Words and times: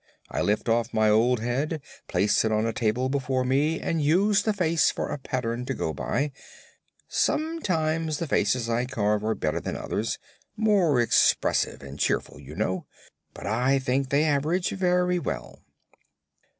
I 0.31 0.41
lift 0.41 0.67
off 0.67 0.95
my 0.95 1.11
old 1.11 1.41
head, 1.41 1.79
place 2.07 2.43
it 2.43 2.51
on 2.51 2.65
a 2.65 2.73
table 2.73 3.07
before 3.07 3.43
me, 3.45 3.79
and 3.79 4.01
use 4.01 4.41
the 4.41 4.51
face 4.51 4.89
for 4.89 5.09
a 5.09 5.19
pattern 5.19 5.63
to 5.67 5.75
go 5.75 5.93
by. 5.93 6.31
Sometimes 7.07 8.17
the 8.17 8.25
faces 8.25 8.67
I 8.67 8.85
carve 8.87 9.23
are 9.23 9.35
better 9.35 9.59
than 9.59 9.77
others 9.77 10.17
more 10.57 10.99
expressive 10.99 11.83
and 11.83 11.99
cheerful, 11.99 12.39
you 12.39 12.55
know 12.55 12.87
but 13.35 13.45
I 13.45 13.77
think 13.77 14.09
they 14.09 14.23
average 14.23 14.71
very 14.71 15.19
well." 15.19 15.61